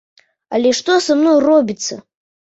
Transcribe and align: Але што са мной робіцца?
Але 0.59 0.69
што 0.77 0.95
са 1.07 1.17
мной 1.19 1.37
робіцца? 1.47 1.99